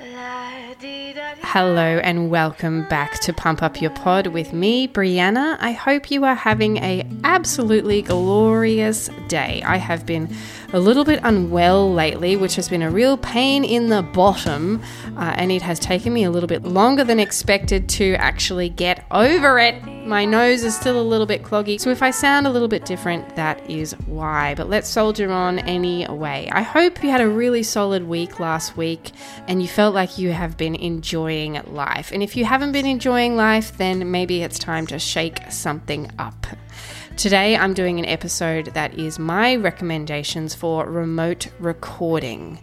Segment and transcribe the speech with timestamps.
[0.00, 5.56] Hello and welcome back to Pump Up Your Pod with me, Brianna.
[5.58, 9.60] I hope you are having a absolutely glorious day.
[9.66, 10.32] I have been
[10.72, 14.82] a little bit unwell lately, which has been a real pain in the bottom,
[15.16, 19.06] uh, and it has taken me a little bit longer than expected to actually get
[19.10, 19.82] over it.
[20.06, 22.84] My nose is still a little bit cloggy, so if I sound a little bit
[22.84, 24.54] different, that is why.
[24.54, 26.48] But let's soldier on anyway.
[26.52, 29.12] I hope you had a really solid week last week
[29.46, 32.12] and you felt like you have been enjoying life.
[32.12, 36.46] And if you haven't been enjoying life, then maybe it's time to shake something up.
[37.18, 42.60] Today, I'm doing an episode that is my recommendations for remote recording.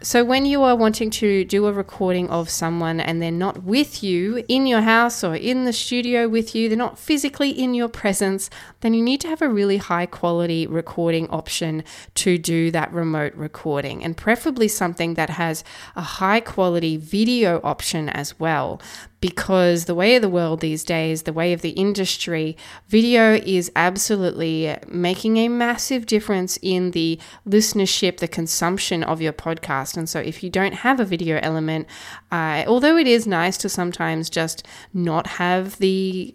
[0.00, 4.02] So, when you are wanting to do a recording of someone and they're not with
[4.02, 7.88] you in your house or in the studio with you, they're not physically in your
[7.88, 8.48] presence,
[8.80, 11.84] then you need to have a really high quality recording option
[12.14, 15.64] to do that remote recording, and preferably something that has
[15.96, 18.80] a high quality video option as well
[19.20, 22.56] because the way of the world these days, the way of the industry,
[22.88, 29.96] video is absolutely making a massive difference in the listenership, the consumption of your podcast.
[29.96, 31.86] And so, if you don't have a video element,
[32.30, 36.34] uh, although it is nice to sometimes just not have the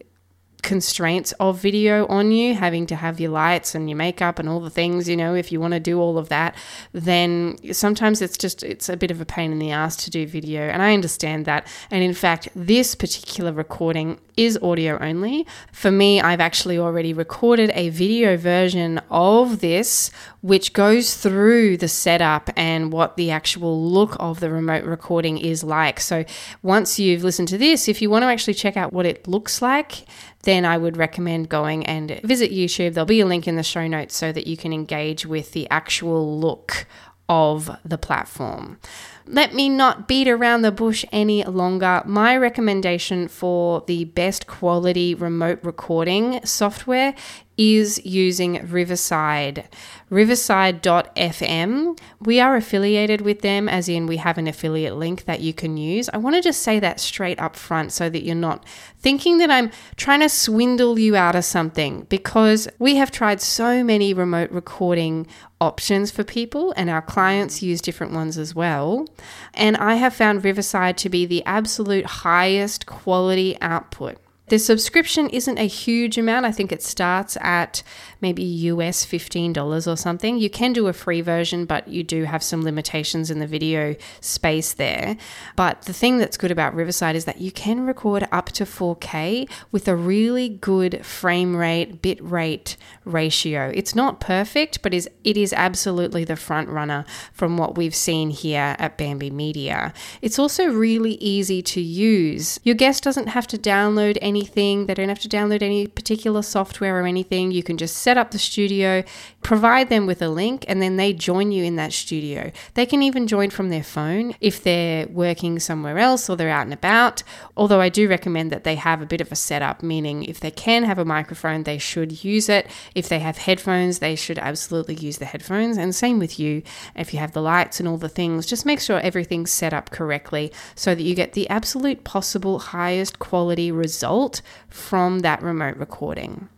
[0.64, 4.60] constraints of video on you, having to have your lights and your makeup and all
[4.60, 6.56] the things, you know, if you want to do all of that,
[6.94, 10.26] then sometimes it's just it's a bit of a pain in the ass to do
[10.26, 10.62] video.
[10.62, 11.68] And I understand that.
[11.92, 15.46] And in fact, this particular recording is audio only.
[15.72, 20.10] For me, I've actually already recorded a video version of this
[20.42, 25.64] which goes through the setup and what the actual look of the remote recording is
[25.64, 26.00] like.
[26.00, 26.26] So
[26.62, 29.62] once you've listened to this, if you want to actually check out what it looks
[29.62, 30.06] like,
[30.44, 32.94] then I would recommend going and visit YouTube.
[32.94, 35.70] There'll be a link in the show notes so that you can engage with the
[35.70, 36.86] actual look
[37.30, 38.80] of the platform.
[39.26, 42.04] Let me not beat around the bush any longer.
[42.06, 47.16] My recommendation for the best quality remote recording software
[47.58, 49.68] is using Riverside.
[50.10, 52.00] Riverside.fm.
[52.20, 55.78] We are affiliated with them, as in we have an affiliate link that you can
[55.78, 56.10] use.
[56.14, 58.66] I want to just say that straight up front so that you're not
[59.00, 63.84] thinking that I'm trying to swindle you out of something because we have tried so
[63.84, 65.28] many remote recording
[65.60, 69.08] options for people, and our clients use different ones as well.
[69.54, 74.18] And I have found Riverside to be the absolute highest quality output.
[74.48, 76.46] The subscription isn't a huge amount.
[76.46, 77.82] I think it starts at
[78.20, 80.38] maybe US $15 or something.
[80.38, 83.96] You can do a free version, but you do have some limitations in the video
[84.20, 85.16] space there.
[85.56, 89.50] But the thing that's good about Riverside is that you can record up to 4K
[89.72, 93.72] with a really good frame rate, bit rate ratio.
[93.74, 98.30] It's not perfect, but is it is absolutely the front runner from what we've seen
[98.30, 99.94] here at Bambi Media.
[100.22, 102.60] It's also really easy to use.
[102.64, 107.00] Your guest doesn't have to download anything, they don't have to download any particular software
[107.00, 107.52] or anything.
[107.52, 109.04] You can just set up the studio,
[109.44, 112.52] provide them with a link, and then they join you in that studio.
[112.74, 116.66] They can even join from their phone if they're working somewhere else or they're out
[116.66, 117.22] and about.
[117.56, 120.52] Although I do recommend that they have a bit of a setup, meaning if they
[120.52, 122.70] can have a microphone, they should use it.
[122.96, 125.78] If they have headphones, they should absolutely use the headphones.
[125.78, 126.64] And same with you.
[126.96, 129.92] If you have the lights and all the things, just make sure everything's set up
[129.92, 134.23] correctly so that you get the absolute possible highest quality result
[134.70, 136.50] from that remote recording.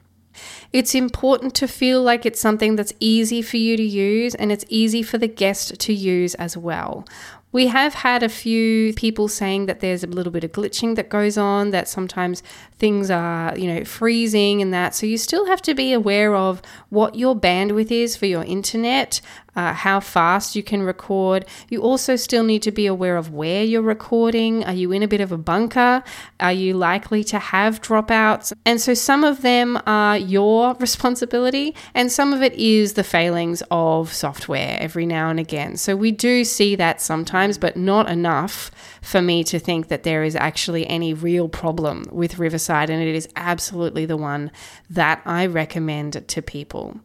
[0.74, 4.66] It's important to feel like it's something that's easy for you to use and it's
[4.68, 7.06] easy for the guest to use as well.
[7.54, 11.08] We have had a few people saying that there's a little bit of glitching that
[11.08, 12.44] goes on, that sometimes
[12.80, 14.94] things are, you know, freezing and that.
[14.94, 19.22] So you still have to be aware of what your bandwidth is for your internet,
[19.56, 21.46] uh, how fast you can record.
[21.70, 24.64] You also still need to be aware of where you're recording.
[24.64, 26.04] Are you in a bit of a bunker?
[26.40, 28.54] Are you likely to have dropouts?
[28.66, 33.64] And so some of them are your responsibility, and some of it is the failings
[33.72, 35.78] of software every now and again.
[35.78, 38.72] So we do see that sometimes, but not enough
[39.02, 43.16] for me to think that there is actually any real problem with Riverside, and it
[43.16, 44.52] is absolutely the one
[44.90, 47.00] that I recommend to people.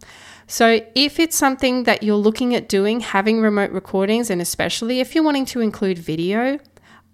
[0.51, 5.15] So, if it's something that you're looking at doing, having remote recordings, and especially if
[5.15, 6.59] you're wanting to include video,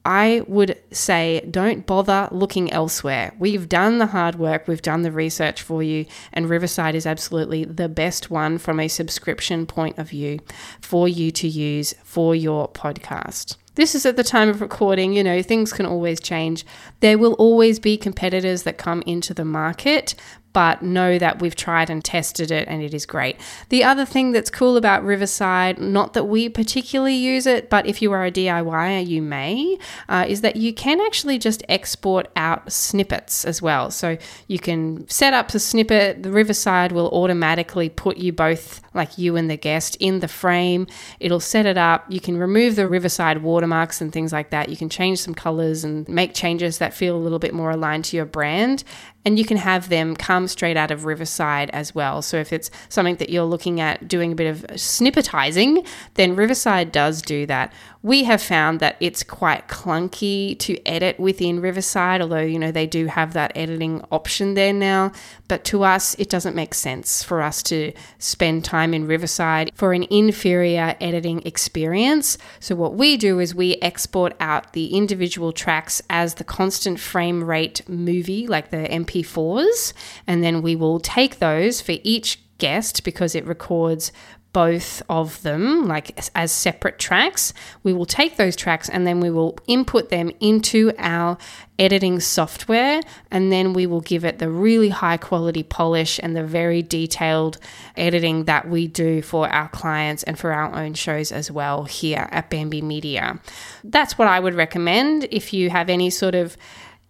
[0.07, 3.35] I would say don't bother looking elsewhere.
[3.39, 7.67] We've done the hard work, we've done the research for you, and Riverside is absolutely
[7.67, 10.39] the best one from a subscription point of view
[10.81, 13.57] for you to use for your podcast.
[13.75, 16.65] This is at the time of recording, you know, things can always change.
[17.01, 20.15] There will always be competitors that come into the market,
[20.57, 23.37] but know that we've tried and tested it and it is great.
[23.69, 28.01] The other thing that's cool about Riverside, not that we particularly use it, but if
[28.01, 29.77] you are a DIYer, you may,
[30.09, 33.91] uh, is that you can actually just export out snippets as well.
[33.91, 34.17] So
[34.49, 39.37] you can set up a snippet, the Riverside will automatically put you both, like you
[39.37, 40.87] and the guest, in the frame.
[41.21, 42.07] It'll set it up.
[42.09, 44.71] You can remove the Riverside watermarks and things like that.
[44.71, 48.07] You can change some colors and make changes that feel a little bit more aligned
[48.07, 48.85] to your brand
[49.27, 52.23] and you can have them come straight out of Riverside as well.
[52.23, 55.85] So if it's something that you're looking at doing a bit of snippetizing,
[56.15, 57.73] then Riverside does do that.
[58.07, 62.87] We have found that it's quite clunky to edit within Riverside, although, you know, they
[62.87, 65.11] do have that editing option there now.
[65.49, 69.93] But to us, it doesn't make sense for us to spend time in Riverside for
[69.93, 72.39] an inferior editing experience.
[72.61, 77.43] So what we do is we export out the individual tracks as the constant frame
[77.43, 79.93] rate movie, like the MP4s,
[80.29, 84.13] and then we will take those for each guest because it records
[84.57, 87.53] both of them like as separate tracks.
[87.83, 91.37] We will take those tracks and then we will input them into our
[91.79, 96.43] editing software and then we will give it the really high quality polish and the
[96.43, 97.59] very detailed
[97.99, 102.27] editing that we do for our clients and for our own shows as well here
[102.33, 103.39] at Bambi Media.
[103.85, 106.57] That's what I would recommend if you have any sort of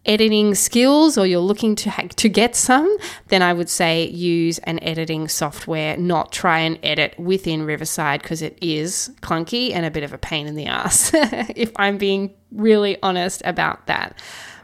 [0.07, 2.97] editing skills or you're looking to ha- to get some,
[3.29, 8.43] then I would say use an editing software, not try and edit within Riverside because
[8.43, 12.35] it is clunky and a bit of a pain in the ass if I'm being
[12.53, 14.19] really honest about that.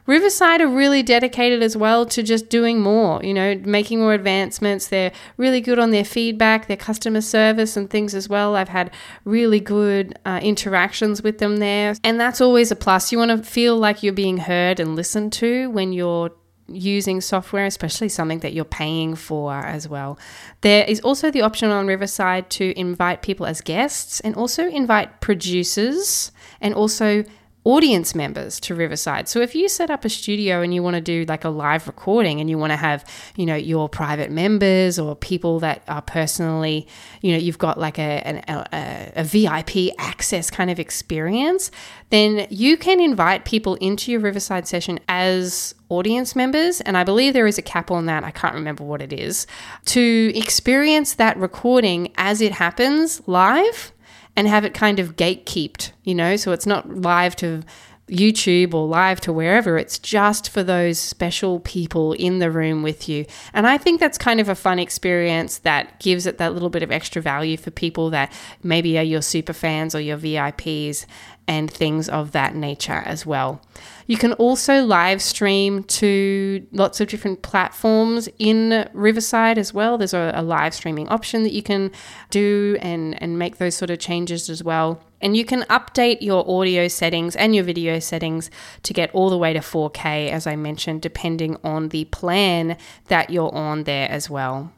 [0.07, 4.89] Riverside are really dedicated as well to just doing more, you know, making more advancements.
[4.89, 8.57] They're really good on their feedback, their customer service, and things as well.
[8.57, 8.91] I've had
[9.25, 11.95] really good uh, interactions with them there.
[12.03, 13.13] And that's always a plus.
[13.13, 16.33] You want to feel like you're being heard and listened to when you're
[16.69, 20.19] using software, especially something that you're paying for as well.
[20.63, 25.21] There is also the option on Riverside to invite people as guests and also invite
[25.21, 27.25] producers and also
[27.65, 29.29] audience members to Riverside.
[29.29, 31.87] So if you set up a studio and you want to do like a live
[31.87, 33.05] recording and you want to have,
[33.37, 36.89] you know, your private members or people that are personally,
[37.21, 41.71] you know, you've got like a, a, a VIP access kind of experience,
[42.11, 46.81] then you can invite people into your Riverside session as audience members.
[46.81, 48.25] And I believe there is a cap on that.
[48.25, 49.47] I can't remember what it is
[49.87, 53.93] to experience that recording as it happens live
[54.37, 57.63] and have it kind of gatekeeped, you know, so it's not live to
[58.09, 59.79] YouTube or live to wherever.
[59.79, 63.25] It's just for those special people in the room with you.
[63.55, 66.83] And I think that's kind of a fun experience that gives it that little bit
[66.83, 68.33] of extra value for people that
[68.63, 71.07] maybe are your super fans or your VIPs
[71.49, 73.61] and things of that nature as well.
[74.07, 79.99] You can also live stream to lots of different platforms in Riverside as well.
[79.99, 81.91] There's a, a live streaming option that you can
[82.31, 85.03] do and, and make those sort of changes as well.
[85.21, 88.51] And you can update your audio settings and your video settings
[88.83, 93.31] to get all the way to 4K, as I mentioned, depending on the plan that
[93.31, 94.73] you're on there as well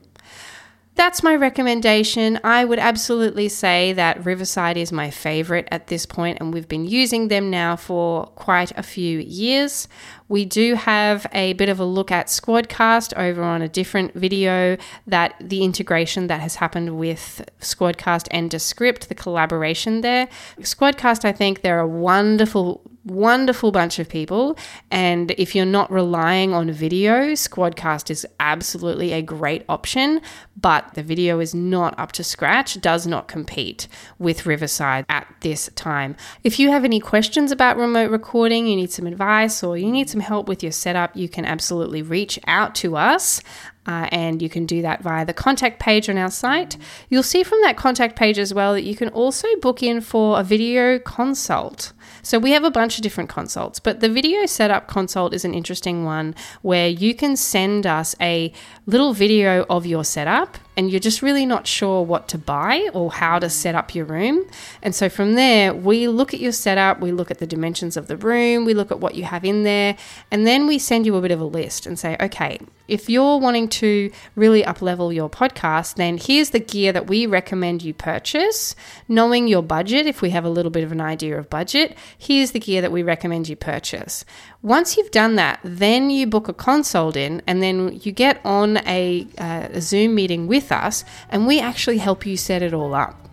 [0.95, 2.39] that's my recommendation.
[2.45, 6.85] I would absolutely say that Riverside is my favorite at this point, and we've been
[6.85, 9.89] using them now for quite a few years.
[10.29, 14.77] We do have a bit of a look at Squadcast over on a different video
[15.07, 20.29] that the integration that has happened with Squadcast and Descript, the collaboration there.
[20.61, 24.57] Squadcast, I think they're a wonderful wonderful bunch of people.
[24.91, 30.21] And if you're not relying on video, Squadcast is absolutely a great option,
[30.57, 33.89] but the video is not up to scratch, does not compete
[34.19, 36.17] with Riverside at this time.
[36.43, 40.09] If you have any questions about remote recording, you need some advice, or you need
[40.09, 43.43] some help with your setup, you can absolutely reach out to us.
[43.87, 46.79] Uh, and you can do that via the contact page on our site.
[47.11, 50.41] You'll see from that contact page as well that you can also book in for
[50.41, 51.93] a video consult.
[52.23, 55.55] So we have a bunch of different consults, but the video setup consult is an
[55.55, 58.53] interesting one where you can send us a
[58.87, 63.13] little video of your setup and you're just really not sure what to buy or
[63.13, 64.45] how to set up your room.
[64.83, 68.09] And so from there, we look at your setup, we look at the dimensions of
[68.09, 69.97] the room, we look at what you have in there,
[70.31, 73.39] and then we send you a bit of a list and say, okay, if you're
[73.39, 78.77] wanting to really uplevel your podcast, then here's the gear that we recommend you purchase.
[79.09, 82.53] Knowing your budget, if we have a little bit of an idea of budget, here's
[82.53, 84.25] the gear that we recommend you purchase.
[84.63, 88.79] Once you've done that, then you book a consult in, and then you get on
[88.87, 92.95] a, uh, a Zoom meeting with us, and we actually help you set it all
[92.95, 93.25] up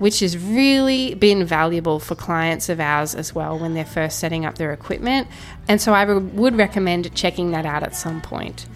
[0.00, 4.46] which has really been valuable for clients of ours as well when they're first setting
[4.46, 5.28] up their equipment.
[5.68, 8.66] And so I would recommend checking that out at some point.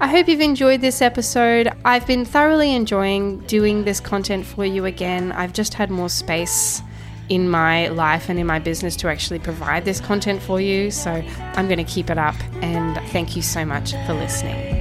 [0.00, 1.72] I hope you've enjoyed this episode.
[1.84, 5.30] I've been thoroughly enjoying doing this content for you again.
[5.30, 6.82] I've just had more space
[7.28, 10.90] in my life and in my business to actually provide this content for you.
[10.90, 14.73] So I'm going to keep it up and thank you so much for listening.